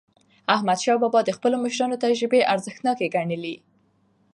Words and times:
احمدشاه 0.55 0.97
بابا 1.03 1.19
د 1.25 1.29
خپلو 1.37 1.55
مشرانو 1.65 2.01
تجربې 2.05 2.41
ارزښتناکې 2.53 3.07
ګڼلې. 3.15 3.55